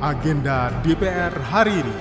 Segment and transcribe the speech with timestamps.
[0.00, 1.96] agenda DPR hari ini.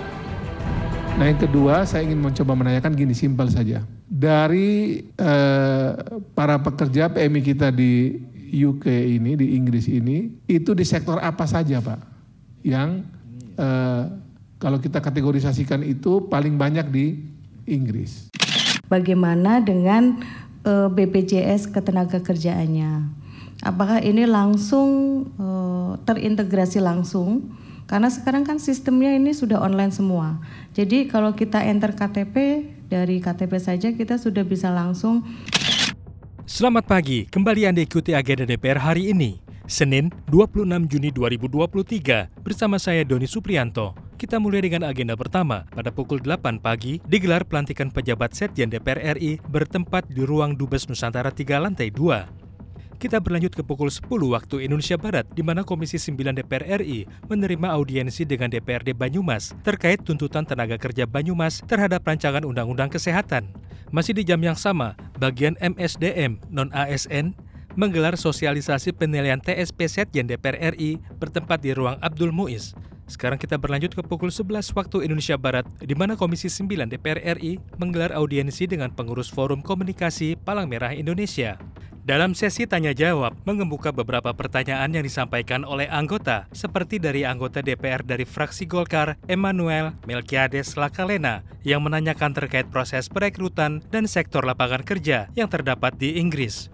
[1.16, 3.88] Nah yang kedua saya ingin mencoba menanyakan gini simpel saja.
[4.06, 5.92] Dari eh,
[6.36, 8.20] para pekerja PMI kita di
[8.52, 8.86] UK
[9.20, 12.00] ini, di Inggris ini, itu di sektor apa saja Pak?
[12.68, 13.08] Yang
[13.56, 14.04] eh,
[14.60, 17.24] kalau kita kategorisasikan itu paling banyak di
[17.64, 18.28] Inggris.
[18.92, 20.20] Bagaimana dengan
[20.68, 23.24] eh, BPJS ketenaga kerjaannya?
[23.64, 27.56] Apakah ini langsung eh, terintegrasi langsung?
[27.86, 30.42] Karena sekarang kan sistemnya ini sudah online semua.
[30.74, 35.22] Jadi kalau kita enter KTP dari KTP saja kita sudah bisa langsung.
[36.50, 43.06] Selamat pagi, kembali Anda ikuti agenda DPR hari ini, Senin 26 Juni 2023 bersama saya
[43.06, 43.94] Doni Suprianto.
[44.16, 45.70] Kita mulai dengan agenda pertama.
[45.70, 51.30] Pada pukul 8 pagi, digelar pelantikan pejabat Setjen DPR RI bertempat di ruang Dubes Nusantara
[51.30, 52.45] 3 lantai 2.
[53.06, 57.78] Kita berlanjut ke pukul 10 waktu Indonesia Barat, di mana Komisi 9 DPR RI menerima
[57.78, 63.54] audiensi dengan DPRD Banyumas terkait tuntutan tenaga kerja Banyumas terhadap rancangan Undang-Undang Kesehatan.
[63.94, 67.38] Masih di jam yang sama, bagian MSDM non-ASN
[67.78, 72.74] menggelar sosialisasi penilaian TSP Setjen DPR RI bertempat di ruang Abdul Muiz.
[73.06, 77.62] Sekarang kita berlanjut ke pukul 11 waktu Indonesia Barat, di mana Komisi 9 DPR RI
[77.78, 81.54] menggelar audiensi dengan pengurus Forum Komunikasi Palang Merah Indonesia.
[82.06, 88.06] Dalam sesi tanya jawab, mengembuka beberapa pertanyaan yang disampaikan oleh anggota, seperti dari anggota DPR
[88.06, 95.34] dari fraksi Golkar, Emmanuel Melkiades Lakalena, yang menanyakan terkait proses perekrutan dan sektor lapangan kerja
[95.34, 96.70] yang terdapat di Inggris.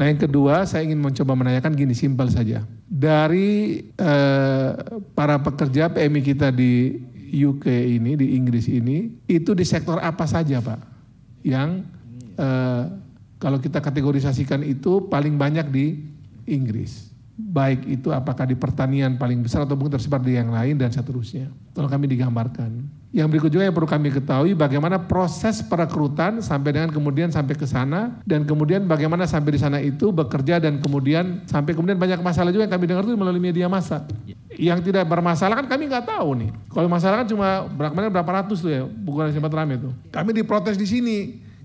[0.00, 2.64] Nah yang kedua saya ingin mencoba menanyakan gini simpel saja.
[2.88, 4.70] Dari eh,
[5.12, 6.96] para pekerja PMI kita di
[7.36, 7.68] UK
[8.00, 10.80] ini, di Inggris ini, itu di sektor apa saja Pak?
[11.44, 11.84] Yang
[12.40, 13.07] eh,
[13.38, 16.02] kalau kita kategorisasikan itu paling banyak di
[16.46, 17.06] Inggris.
[17.38, 21.46] Baik itu apakah di pertanian paling besar atau mungkin tersebar di yang lain dan seterusnya.
[21.70, 22.82] Tolong kami digambarkan.
[23.14, 27.62] Yang berikut juga yang perlu kami ketahui bagaimana proses perekrutan sampai dengan kemudian sampai ke
[27.62, 32.50] sana dan kemudian bagaimana sampai di sana itu bekerja dan kemudian sampai kemudian banyak masalah
[32.50, 34.02] juga yang kami dengar itu melalui media massa.
[34.58, 36.50] Yang tidak bermasalah kan kami nggak tahu nih.
[36.74, 39.94] Kalau masalah kan cuma berapa berapa ratus tuh ya, bukan sempat rame tuh.
[40.10, 41.16] Kami diprotes di sini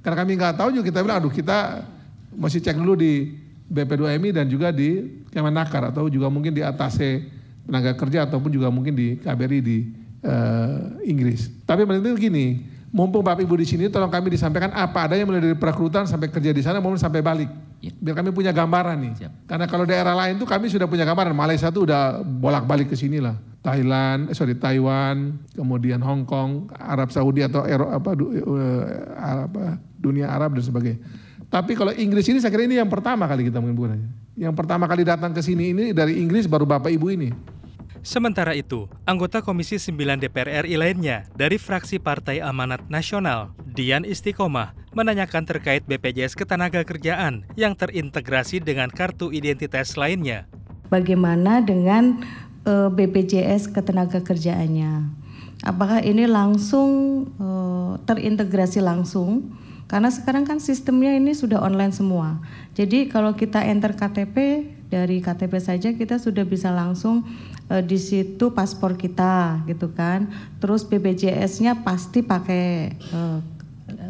[0.04, 1.88] karena kami nggak tahu juga kita bilang, aduh kita
[2.36, 3.40] mesti cek dulu di
[3.72, 7.24] BP2MI dan juga di Kemenaker atau juga mungkin di atase
[7.64, 9.78] tenaga kerja ataupun juga mungkin di KBRI di
[10.28, 11.48] uh, Inggris.
[11.64, 15.56] Tapi penting gini, mumpung Bapak Ibu di sini tolong kami disampaikan apa adanya mulai dari
[15.56, 17.50] perekrutan sampai kerja di sana maupun sampai balik.
[17.80, 17.96] Ya.
[17.96, 19.12] Biar kami punya gambaran nih.
[19.24, 19.32] Siap.
[19.48, 21.32] Karena kalau daerah lain tuh kami sudah punya gambaran.
[21.32, 23.40] Malaysia tuh udah bolak-balik ke sini lah.
[23.64, 28.84] Thailand, eh, sorry Taiwan, kemudian Hong Kong, Arab Saudi atau Eropa apa, uh,
[29.16, 31.00] apa dunia Arab dan sebagainya.
[31.48, 34.04] Tapi kalau Inggris ini saya kira ini yang pertama kali kita mungkin bukan
[34.36, 37.30] Yang pertama kali datang ke sini ini dari Inggris baru Bapak Ibu ini.
[38.04, 44.76] Sementara itu, anggota Komisi 9 DPR RI lainnya dari fraksi Partai Amanat Nasional, Dian Istiqomah,
[44.92, 50.52] menanyakan terkait BPJS Ketenagakerjaan yang terintegrasi dengan kartu identitas lainnya.
[50.92, 52.20] Bagaimana dengan
[52.66, 55.24] uh, eh, BPJS Ketenagakerjaannya?
[55.64, 59.56] Apakah ini langsung uh, terintegrasi langsung
[59.88, 62.42] karena sekarang kan sistemnya ini sudah online semua.
[62.76, 67.24] Jadi kalau kita enter KTP dari KTP saja kita sudah bisa langsung
[67.72, 70.28] uh, di situ paspor kita gitu kan.
[70.60, 73.40] Terus BPJS-nya pasti pakai uh,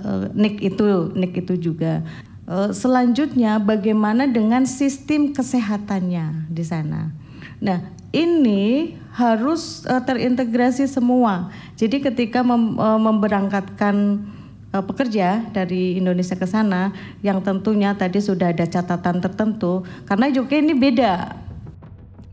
[0.07, 2.01] uh, nik itu, nik itu juga.
[2.43, 7.22] Uh, selanjutnya bagaimana dengan sistem kesehatannya di sana.
[7.63, 7.79] Nah,
[8.11, 11.47] ini harus uh, terintegrasi semua.
[11.79, 14.19] Jadi ketika mem, uh, memberangkatkan
[14.73, 16.89] Eh, pekerja dari Indonesia ke sana
[17.21, 21.42] yang tentunya tadi sudah ada catatan tertentu karena juga ini beda.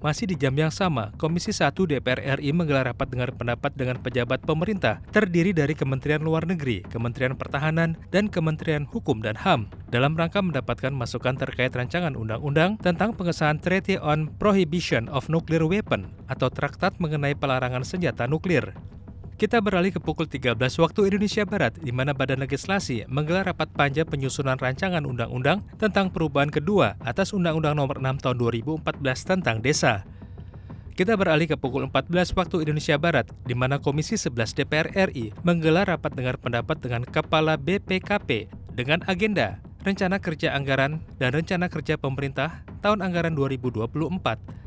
[0.01, 4.41] Masih di jam yang sama, Komisi 1 DPR RI menggelar rapat dengar pendapat dengan pejabat
[4.49, 10.41] pemerintah terdiri dari Kementerian Luar Negeri, Kementerian Pertahanan, dan Kementerian Hukum dan HAM dalam rangka
[10.41, 16.97] mendapatkan masukan terkait rancangan undang-undang tentang pengesahan Treaty on Prohibition of Nuclear Weapon atau Traktat
[16.97, 18.73] mengenai pelarangan senjata nuklir.
[19.41, 24.05] Kita beralih ke pukul 13 waktu Indonesia Barat, di mana Badan Legislasi menggelar rapat panja
[24.05, 30.05] penyusunan rancangan undang-undang tentang perubahan kedua atas Undang-Undang Nomor 6 Tahun 2014 tentang Desa.
[30.93, 35.89] Kita beralih ke pukul 14 waktu Indonesia Barat, di mana Komisi 11 DPR RI menggelar
[35.89, 39.57] rapat dengar pendapat dengan Kepala BPKP dengan agenda
[39.89, 44.60] Rencana Kerja Anggaran dan Rencana Kerja Pemerintah tahun anggaran 2024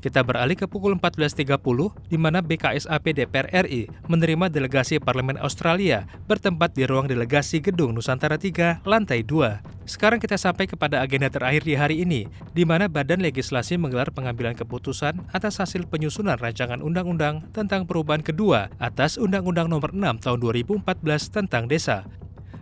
[0.00, 1.60] Kita beralih ke pukul 14.30
[2.08, 8.40] di mana BKSAP DPR RI menerima delegasi Parlemen Australia bertempat di ruang delegasi Gedung Nusantara
[8.40, 9.60] 3, lantai 2.
[9.84, 12.24] Sekarang kita sampai kepada agenda terakhir di hari ini,
[12.56, 18.72] di mana Badan Legislasi menggelar pengambilan keputusan atas hasil penyusunan rancangan undang-undang tentang perubahan kedua
[18.80, 22.08] atas Undang-Undang Nomor 6 Tahun 2014 tentang Desa.